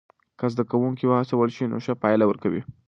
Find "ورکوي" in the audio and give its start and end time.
2.27-2.61